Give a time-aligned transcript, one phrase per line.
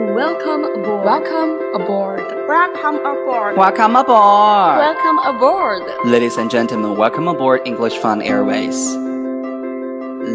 [0.00, 1.04] Welcome aboard.
[1.04, 2.48] Welcome aboard.
[2.48, 3.56] Welcome aboard.
[3.56, 4.78] Welcome aboard!
[4.78, 5.82] Welcome aboard.
[6.04, 8.96] Ladies and gentlemen, welcome aboard English Fun Airways.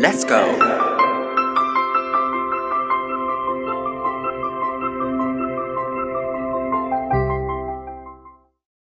[0.02, 0.48] Let's go!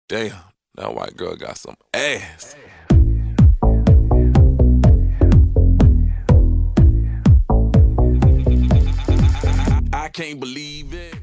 [0.09, 0.35] Damn,
[0.75, 2.53] that white girl got some ass.
[10.15, 11.13] Can't believe it.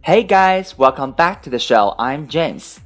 [0.00, 1.94] Hey guys, welcome back to the show.
[1.98, 2.78] I'm James.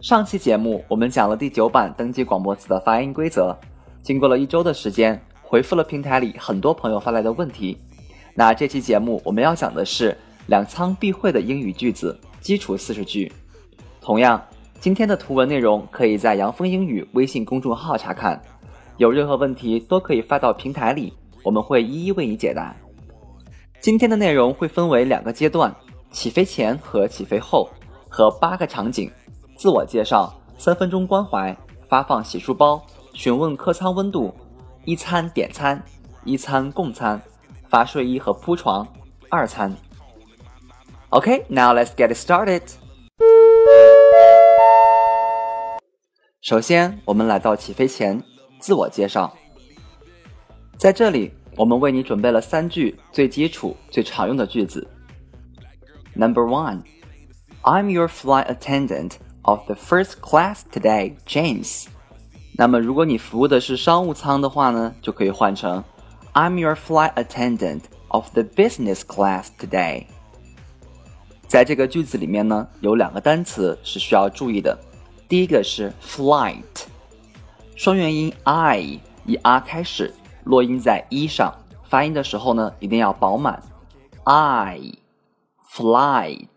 [0.00, 3.56] 上期节目我们讲了第九版登记广播词的发音规则，
[4.02, 7.78] 经过了一周的时间，回复了平台里很多朋友发来的问题。
[8.34, 13.30] 那这期节目我们要讲的是两仓必会的英语句子基础四十句。
[14.00, 14.42] 同样，
[14.80, 18.42] 今天的图文内容可以在杨峰英语微信公众号查看。
[18.96, 21.12] 有任何问题都可以发到平台里，
[21.44, 22.74] 我们会一一为你解答。
[23.82, 25.74] 今天的内容会分为两个阶段：
[26.12, 27.68] 起飞前和起飞后，
[28.08, 29.10] 和八个场景：
[29.56, 31.56] 自我介绍、三分钟关怀、
[31.88, 32.80] 发放洗漱包、
[33.12, 34.32] 询问客舱温度、
[34.84, 35.84] 一餐点餐、
[36.22, 37.20] 一餐共餐、
[37.68, 38.86] 发睡衣和铺床、
[39.28, 39.74] 二餐。
[41.08, 42.62] OK，now let's get started.
[46.40, 48.22] 首先，我们来到起飞前，
[48.60, 49.36] 自我介绍。
[50.78, 54.88] 在这里，我们为你准备了三句最基础、最常用的句子。
[56.14, 56.82] Number one,
[57.62, 61.86] I'm your flight attendant of the first class today, James.
[62.56, 65.82] 那么，如果你服务的是商务舱的话呢，就可以换成
[66.34, 70.04] I'm your flight attendant of the business class today.
[71.46, 74.78] 在这个句子里面呢，有两个单词是需要注意的。
[75.28, 76.62] 第一个是 flight，
[77.74, 80.12] 双元音 i 以 r 开始，
[80.44, 81.52] 落音在一上，
[81.84, 83.62] 发音的时候呢，一定要饱满。
[84.24, 84.80] i
[85.74, 86.48] flight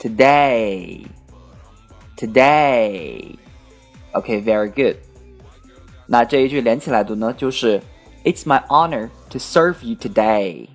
[0.00, 1.04] today
[2.16, 4.96] today。OK，very good。
[6.06, 7.82] 那这一句连起来读呢，就是
[8.24, 10.68] It's my honor to serve you today。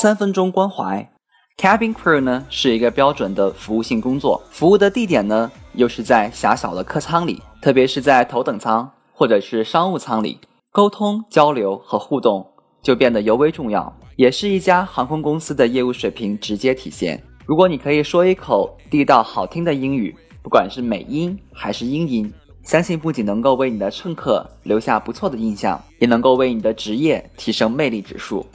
[0.00, 1.08] 三分钟关怀，
[1.56, 10.39] cabin crew 呢是一个标准的服务性工作，服务的地点呢又是在狭小的客舱里，特别是在头等舱 或者是商务舱里，
[10.71, 12.45] 沟通、交流和互动
[12.81, 17.23] 就变得尤为重要，也是一家航空公司的业务水平直接体现。
[17.45, 22.33] 如果你可以说一口地道好听的英语，不管是美音还是英音，
[22.63, 28.45] 相信不仅能够为你的乘客留下不错的印象，也能够为你的职业提升魅力指数。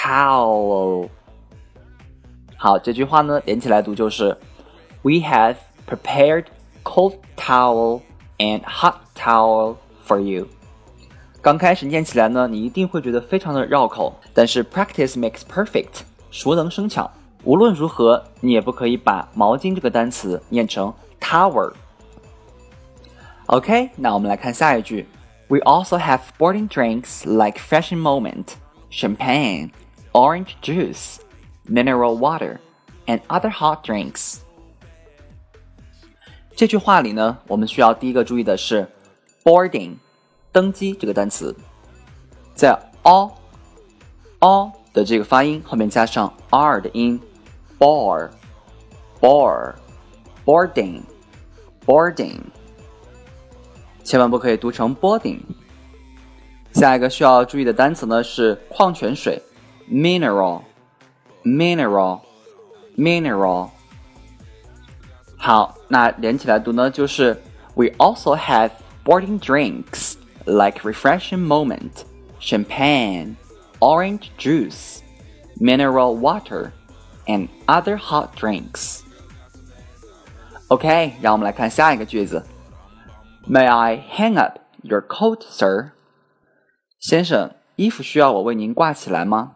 [0.00, 1.08] ：“towel”，“towel”，“towel”。
[2.56, 4.36] 好，这句话呢，连起来读就是。
[5.02, 5.56] We have
[5.86, 6.46] prepared
[6.82, 8.00] cold towel
[8.38, 10.48] and hot towel for you。
[11.40, 16.00] 刚开始念起来呢，你一定会觉得非常的绕口，但是 practice makes perfect，
[16.32, 17.08] 熟能生巧。
[17.44, 25.06] 无论如何，你也不可以把毛巾这个单词念成 towel。OK，那我们来看下一句。
[25.46, 28.54] We also have sporting drinks like Fresh Moment,
[28.90, 29.70] champagne,
[30.13, 31.19] orange juice,
[31.67, 32.59] mineral water,
[33.07, 34.39] and other hot drinks.
[36.55, 38.87] 这句话里呢，我们需要第一个注意的是
[39.43, 39.95] boarding
[40.51, 41.55] 登机这个单词，
[42.53, 43.31] 在 all
[44.39, 47.19] all 的这个发音后面加上 r 的音
[47.79, 48.29] ，board
[49.19, 49.73] board
[50.45, 51.01] boarding
[51.85, 52.39] boarding，
[54.03, 55.39] 千万不可以读成 boarding。
[56.73, 59.41] 下一个需要注意的单词呢是矿泉水
[59.88, 60.62] mineral
[61.44, 62.20] mineral
[62.96, 63.70] mineral。
[65.36, 67.40] 好，那连起来读呢，就是
[67.74, 68.70] We also have
[69.04, 70.14] sporting drinks
[70.44, 72.04] like refreshing moment,
[72.40, 73.36] champagne,
[73.78, 75.00] orange juice,
[75.60, 76.72] mineral water,
[77.26, 79.02] and other hot drinks.
[80.68, 82.44] OK，让我们来看下一个句子。
[83.48, 85.92] May I hang up your coat, sir？
[86.98, 89.52] 先生，衣服需要我为您挂起来吗？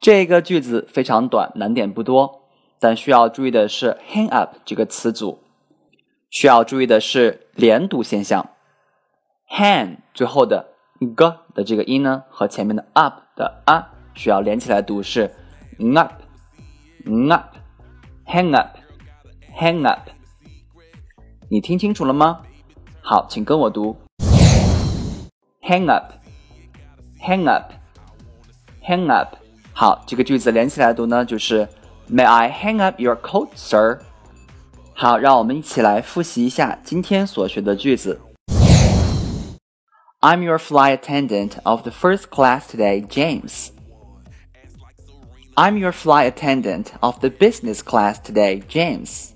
[0.00, 2.42] 这个句子非常短，难点不多。
[2.78, 5.40] 但需要注意的是，hang up 这个词组，
[6.30, 8.50] 需要注意的是连读现象。
[9.50, 10.68] hang 最后的
[11.00, 15.34] g 的这个音呢，和前面的 up 的 a 需要连起来读是
[15.96, 20.08] up，up，hang up，hang up。
[21.50, 22.42] 你听清楚了吗？
[23.00, 23.96] 好，请跟我读
[25.62, 29.34] ，hang up，hang up，hang up。
[29.77, 31.67] 好，这个句子连起来读呢，就是。
[32.11, 34.01] May I hang up your coat, sir？
[34.93, 38.19] 好，让我们一起来复习一下今天所学的句子。
[40.19, 43.69] I'm your flight attendant of the first class today, James.
[45.55, 49.29] I'm your flight attendant of the business class today, James.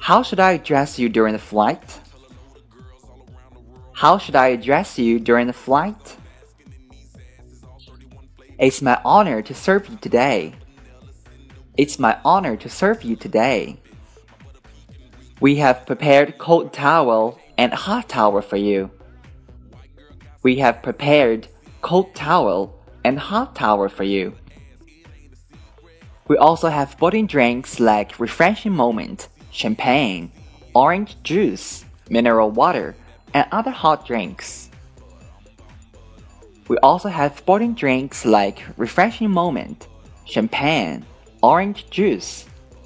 [0.00, 2.00] How should I address you during the flight?
[3.92, 6.16] How should I address you during the flight?
[8.57, 10.53] It's my honor to serve you today.
[11.75, 13.77] It's my honor to serve you today.
[15.41, 18.91] We have prepared cold towel and hot towel for you.
[20.41, 21.49] We have prepared
[21.81, 24.35] cold towel and hot towel for you.
[26.29, 30.31] We also have sporting drinks like refreshing moment, champagne,
[30.73, 32.95] orange juice, mineral water,
[33.33, 34.69] and other hot drinks.
[36.68, 39.86] We also have sporting drinks like Refreshing Moment,
[40.24, 41.02] champagne,
[41.40, 42.44] orange juice,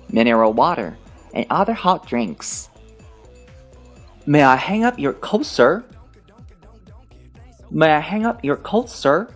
[0.08, 0.94] mineral water,
[1.32, 2.68] and other hot drinks.
[4.26, 5.84] May I hang up your coat, sir?
[7.70, 9.26] May I hang up your coat, sir?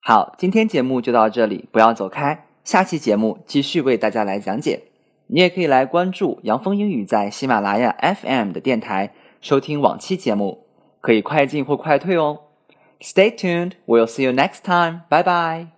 [0.00, 4.84] 好，今天节目就到这里，不要走开，下期节目继续为大家来讲解。
[5.26, 10.64] 你也可以来关注杨峰英语在喜马拉雅 FM 的电台，收听往期节目，
[11.02, 12.44] 可以快进或快退哦。
[13.03, 13.75] Stay tuned.
[13.85, 15.03] We'll see you next time.
[15.09, 15.73] Bye bye.